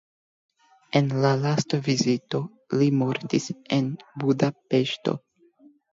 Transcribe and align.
En 0.99 1.09
la 1.25 1.33
lasta 1.41 1.79
vizito 1.87 2.41
li 2.79 2.87
mortis 3.03 3.47
en 3.79 3.93
Budapeŝto. 4.25 5.15